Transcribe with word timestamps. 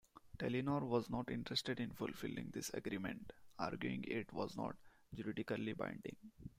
Telenor 0.39 0.81
was 0.83 1.11
not 1.11 1.29
interested 1.29 1.79
in 1.79 1.91
fulfilling 1.91 2.49
this 2.49 2.71
agreement, 2.73 3.33
arguing 3.59 4.03
it 4.05 4.33
was 4.33 4.57
not 4.57 4.75
juridically 5.13 5.73
binding. 5.73 6.15